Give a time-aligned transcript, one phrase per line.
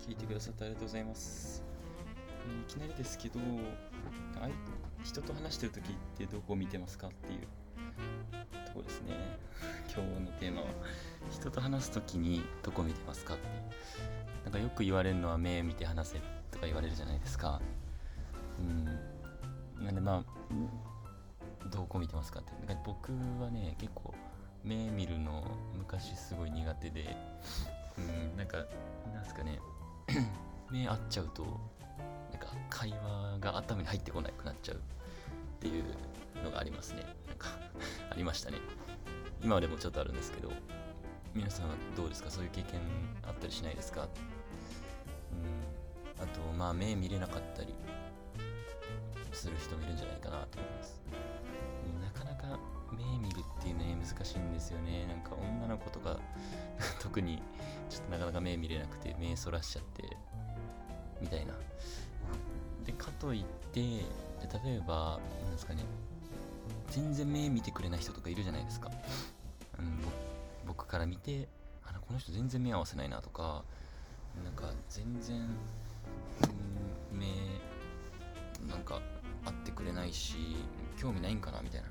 [0.00, 1.62] 聞いてくださってありがとうございます。
[1.64, 1.70] えー
[2.62, 3.38] いきなりですけど、
[5.04, 7.40] 人と話してるときってどこを見てますかっていう
[8.66, 9.14] とこですね。
[9.94, 10.68] 今日のテーマは、
[11.30, 13.42] 人と話すときにどこ見てますかって。
[14.44, 16.20] なんかよく言われるのは目見て話せ
[16.50, 17.60] とか言われるじゃないですか。
[18.58, 18.84] うん。
[19.84, 22.52] なんでまあ、どこ見てますかって。
[22.66, 24.14] なんか僕はね、結構
[24.64, 25.44] 目見るの
[25.74, 27.16] 昔すごい苦手で、
[27.98, 28.00] う
[28.34, 28.64] ん、なんか、
[29.12, 29.60] なんすかね、
[30.70, 31.48] 目合っちゃうと、な
[32.36, 34.78] んか会話が頭に入ってこなくなっちゃうっ
[35.60, 35.84] ていう
[36.44, 37.04] のがありますね。
[37.28, 37.48] なんか、
[38.10, 38.58] ありましたね。
[39.42, 40.50] 今でもちょっとあるんですけど、
[41.34, 42.30] 皆さんはどうですか？
[42.30, 42.80] そういう経験
[43.22, 44.02] あったりしないですか？
[44.02, 44.08] うん。
[46.22, 47.74] あと、まあ、目見れなかったり
[49.32, 51.00] する人もいるんじゃないかなと思います。
[52.02, 52.58] なかなか
[52.92, 55.06] 目見るっていうね、難しいんですよね。
[55.06, 56.18] なんか女の子とか、
[57.00, 57.40] 特に
[57.90, 60.16] ちょっとなかなか目見れなくて、目そらしちゃって、
[61.20, 61.54] みたいな。
[62.86, 64.04] で、かといって、例
[64.76, 65.84] えば、なんですかね、
[66.90, 68.90] 全然目見てくれない人とかいるじゃないですか。
[69.78, 70.00] うん、
[70.66, 71.48] 僕から見て、
[71.84, 73.64] あの、この人全然目合わせないなとか、
[74.44, 75.36] なんか全然、
[77.12, 77.26] うん、目、
[78.68, 79.00] なんか
[79.44, 80.36] 合ってくれないし、
[80.96, 81.88] 興味ないんかなみたいな。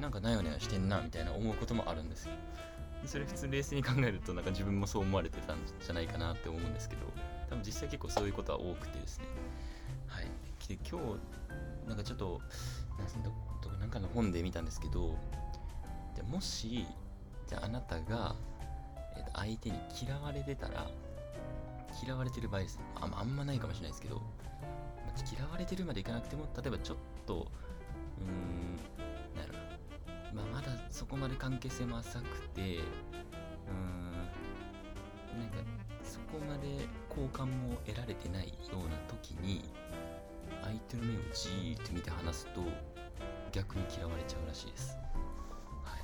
[0.00, 2.32] なんかなよなよしてんなみたいな思うこともあるんですよ。
[3.06, 7.02] それ普通冷静に考えるとなんか自分もそう思われてたんじゃないかなって思うんですけど
[7.50, 9.24] 多分実際結構そういうことは多くてですね。
[10.06, 10.24] はい。
[10.68, 12.40] で今日なんかちょっと
[13.80, 15.16] なんかの本で見たんですけど
[16.14, 16.86] でもし
[17.48, 18.34] じゃああなたが、
[19.16, 20.86] えーと相手に嫌われてたら
[22.02, 24.22] 嫌われてる場合ですああんまないかもしれないですけど
[25.36, 27.46] 嫌われてるまでいかなくても例えばちょっと
[28.18, 28.76] うーん
[29.36, 29.58] なんやろ
[30.34, 30.42] な。
[30.42, 34.12] まあ、まだそこまで関係性も浅くてうーん
[35.40, 35.56] なんか
[36.04, 39.64] そこまで好感も得られてないような時に
[40.62, 42.62] 相手の目をじーっと見て話すと
[43.52, 44.96] 逆に嫌われちゃうらしいです。
[45.82, 46.00] はい、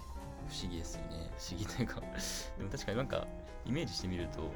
[0.49, 1.31] 不思議ですよね。
[1.39, 2.01] 不思議というか
[2.59, 3.27] でも確かになんか
[3.67, 4.51] イメージしてみると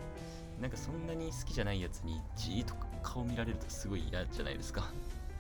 [0.61, 4.91] なんかそんなに好きじゃないやつにじーっと顔見られるとすごい嫌じゃないですか。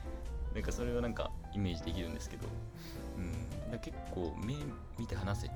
[0.54, 2.46] なんかそれはなんかイメージできるんですけど
[3.16, 3.32] うん、
[3.72, 4.54] だ結構目
[4.98, 5.50] 見て話せっ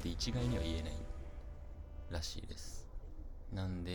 [0.00, 0.92] て一概には言えない
[2.10, 2.86] らしいです。
[3.52, 3.90] なんで、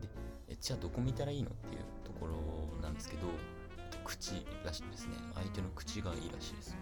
[0.00, 0.08] で、
[0.48, 3.28] えじゃあどこ見たらいいのっていうところなんですけど、
[4.04, 5.14] 口らしいですね。
[5.34, 6.76] 相手の口がいいらしいです。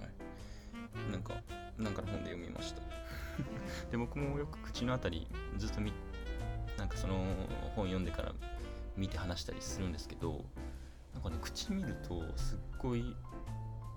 [0.00, 1.12] はい。
[1.12, 1.34] なんか、
[1.78, 2.82] なんかの本で読みました。
[3.90, 5.92] で、僕もよく口のあたりずっと見、
[6.76, 7.14] なんかその
[7.76, 8.34] 本読んでから
[8.96, 10.44] 見て話したりするんですけど、
[11.12, 13.16] なんかね、口見るとすっごい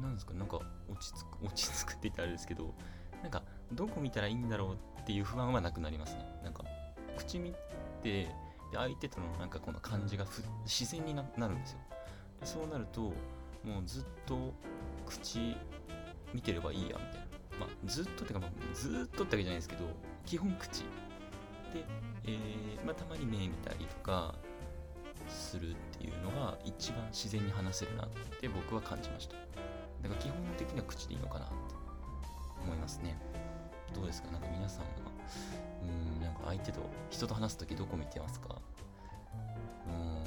[0.01, 0.33] なんですか？
[0.33, 0.59] なんか
[0.89, 2.73] 落ち着く 落ち着くって言ったらあれですけど
[3.21, 6.39] なんかどこ見たらいいんだろうっていう不安はなくなりますね。
[6.43, 6.63] なんか
[7.17, 7.53] 口見
[8.03, 8.29] て
[8.73, 10.25] 相手とのなんかこの感じが
[10.65, 11.79] 自然になるんですよ。
[12.41, 13.13] でそうなると
[13.63, 14.53] もうずっと
[15.05, 15.55] 口
[16.33, 17.27] 見てればいいやみたいな。
[17.59, 19.85] まあずっとってか、まあ、ずっとってわけじゃないですけど
[20.25, 20.83] 基本口。
[21.73, 21.83] で、
[22.25, 24.35] えーまあ、たまに目見たりとか
[25.27, 28.09] するっていうのが一番自然に話せるなっ
[28.39, 29.35] て僕は感じました。
[30.03, 31.53] だから基本的には口でいいのかなって
[32.63, 33.17] 思いますね。
[33.93, 34.31] どうですか？
[34.31, 34.89] なんか皆さんは？
[35.83, 35.85] う
[36.19, 38.55] んなんか相手と人と話す時どこ見てますか？
[39.87, 40.23] うん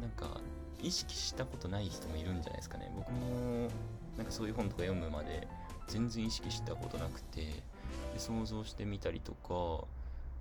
[0.00, 0.40] なんか
[0.80, 2.90] 意識したことない人もいるんじゃないですかね。
[2.96, 3.68] 僕も
[4.16, 5.46] なんかそういう本とか読むまで
[5.88, 9.86] 全然意識したことなくてで想像してみたりとか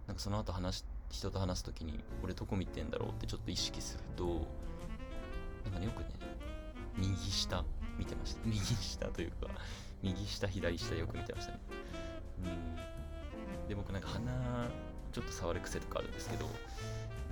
[0.07, 4.45] なんかその後話人と話す時に俺どこ見てんだろうってちょっと意識すると
[5.63, 6.07] なんかねよくね
[6.97, 7.63] 右下
[7.97, 8.41] 見てました。
[8.45, 9.47] 右下というか
[10.01, 11.59] 右下左下よく見てましたね。
[12.45, 12.47] う
[13.63, 13.67] ん。
[13.67, 14.69] で僕なんか鼻
[15.11, 16.45] ちょっと触る癖とかあるんですけど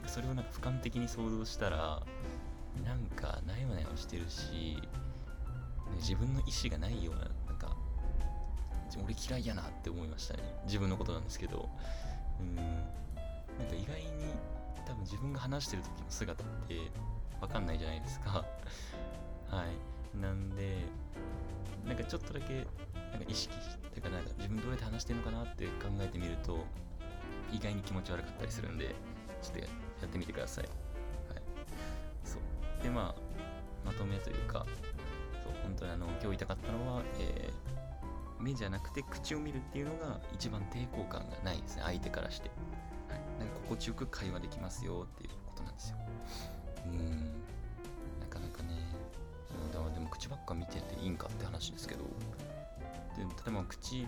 [0.07, 2.01] それをなんか俯瞰的に想像したら
[2.83, 5.05] なんかなよなよしてるし、ね
[5.97, 7.75] 自分の意思がないようななんか
[9.03, 10.43] 俺嫌いやなって思いましたね。
[10.65, 11.69] 自分のことなんですけど。
[12.39, 12.55] うん。
[12.55, 14.33] なんか意外に
[14.85, 16.75] 多分自分が話してる時の姿って
[17.41, 18.45] わかんないじゃないですか。
[19.49, 19.67] はい。
[20.21, 20.85] なんで
[21.85, 22.67] なんかちょっとだけなんか
[23.27, 26.65] 意識っていうかなんか自分どうやって話してるのかなって考えてみると
[27.51, 28.95] 意外に気持ち悪かったりするんで
[29.41, 29.65] ちょっとや
[30.05, 30.65] ってみてください。
[30.65, 31.43] はい。
[32.23, 32.83] そう。
[32.83, 33.21] でまあ
[33.85, 34.65] まとめというか
[35.43, 37.75] そう本当にあの今日言いたかったのは、えー
[38.39, 41.81] 目じゃなくて口を見るっていうのが一番抵抗感がないですね。
[41.83, 42.49] 相手からして、
[43.09, 45.97] はい、なんか心地よく会話できますよっていうことなんですよ。
[46.85, 47.44] うん。
[50.45, 52.03] か見てていいんかって話ですけど。
[53.15, 54.07] で例えば口例え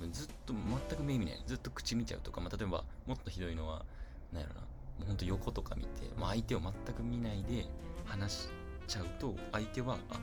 [0.00, 1.42] ばずっと全く目見ない。
[1.46, 3.84] ずっと口見ちゃうとか、まあ、例えばもっとひどいのは
[4.32, 4.60] なんやろな。
[4.60, 4.66] も
[5.02, 5.88] うほんと横とか見て、
[6.18, 7.66] まあ、相手を全く見ないで
[8.06, 8.48] 話し
[8.86, 10.14] ちゃうと相手はあ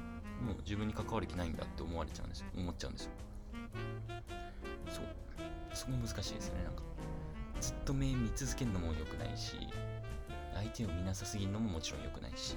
[0.43, 2.47] もう自分に関わる気ないんだって思われちゃうんですよ。
[2.57, 3.11] 思っちゃうんですよ。
[4.89, 5.05] そう。
[5.73, 6.63] そこ難しいですよね。
[6.63, 6.81] なんか
[7.61, 9.55] ずっと目見続けるのも良くないし
[10.55, 12.55] 相手を見なさすぎるのももちろん良くないし。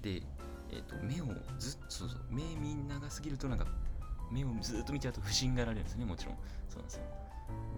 [0.00, 0.22] で、
[0.70, 3.66] えーと、目をずっとそうそう目見長すぎるとなんか
[4.30, 6.36] 目をずっと見ちゃうと不審がられるんですねもちろん。
[6.68, 7.02] そうなんですよ。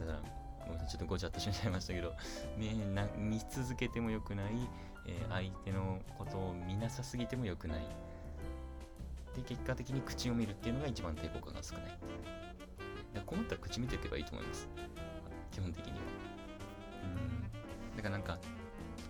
[0.00, 0.18] だから
[0.66, 2.12] ごめんなさいちょっとごちゃっとしちゃいましたけど
[2.56, 4.52] 目な見続けても良くない、
[5.06, 7.82] えー、相手のことを見なさすぎても良くない。
[9.36, 11.98] で結果的に口を見るっていうのが一番抵抗感が少ない。
[13.14, 14.68] だ困ったら口見ておけばいいと思います。
[15.52, 15.98] 基本的には。
[17.04, 17.96] うん。
[17.96, 18.38] だからなんか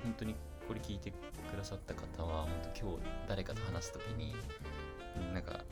[0.03, 0.35] 本当に
[0.71, 4.37] これ聞いてくださった方は本当今日誰かと話す時に
[5.35, 5.65] なんか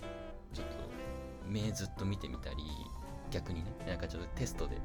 [0.52, 0.72] ちょっと
[1.48, 2.56] 目ずっと見てみたり
[3.30, 4.76] 逆にねなんかちょっとテストで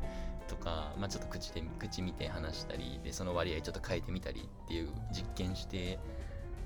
[0.47, 5.97] とか、まあ、ちょっと口で口見て話したりでその割合ちょっと変えてみたりっていう実験して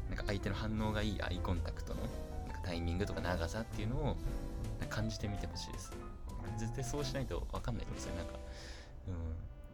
[0.10, 2.10] なんか相手の反応がいいアイコンタクトのなん
[2.50, 4.18] かタイミングとか長さっていうのを
[4.90, 5.94] 感じてみてほしいです。
[6.58, 8.16] 絶対そうしないと分かんないと思うんですよ。
[8.16, 8.34] なんか、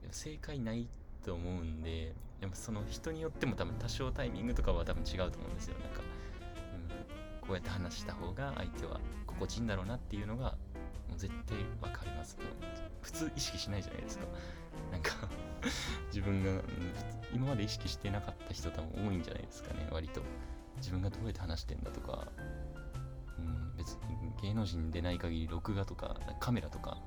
[0.03, 0.87] うん、正解ない
[1.25, 5.75] と思うんででもその人によっても多分多少タイミングとかは多分違うと思うんですよ。
[5.79, 6.01] なんか、
[7.41, 10.57] うん、こうやって話した方が相手は心地いいんだろうなっていうのが
[11.07, 12.47] もう絶対分かりますもう
[13.01, 14.25] 普通意識しないじゃないですか。
[14.91, 15.11] なんか
[16.07, 16.61] 自分が
[17.33, 19.87] 今まで意識してなかった人多分多いんじゃないですかね。
[19.89, 20.19] 割と。
[20.79, 22.27] 自分がどうやって話してんだとか、
[23.39, 26.97] うん、別に芸能人でない限り録画とかカメラとか。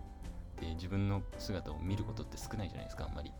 [0.62, 3.31] で自分の姿を見ることって少ないじゃないですかあんまり。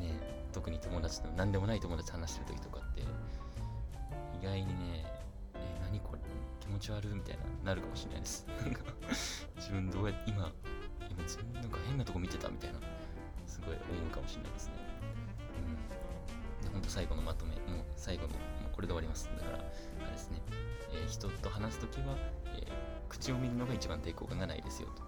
[0.00, 0.18] ね
[0.52, 3.02] 特に友達と何でもない友達と話してる時とかって
[4.40, 6.20] 意外にねえ何これ
[6.60, 8.46] 気持ち悪いみたいななるかもしれないです。
[9.56, 10.52] 自分どうやって今
[11.10, 12.78] 今自分なんか変なとこ見てたみたいな
[13.46, 14.74] すごい思うかもしれないですね。
[16.64, 16.72] うん。
[16.72, 18.38] ほんと最後のまとめもう最後のもう
[18.72, 19.28] これで終わります。
[19.36, 19.60] だからあ
[20.04, 20.40] れですね、
[20.92, 22.16] えー、人と話す時は、
[22.46, 22.72] えー、
[23.08, 25.02] 口を見るのが一番抵抗感がないですよと。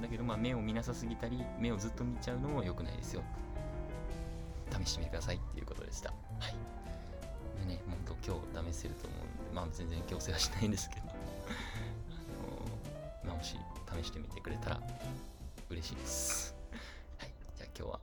[0.00, 3.22] だけどま目を見なさすぎたり目をずっと見ちゃうのも良くないですよ。
[4.84, 6.10] 試してみてくださいっていうことでした。
[6.10, 6.16] は
[6.48, 6.54] い。
[7.66, 11.14] でね、本当今日試せると思うんで、まあ全然強制はしないんですけど、 あの
[13.24, 13.56] まあ、もし
[14.02, 14.80] 試してみてくれたら
[15.70, 16.54] 嬉しいです。
[17.18, 17.32] はい。
[17.56, 18.00] じゃあ今日は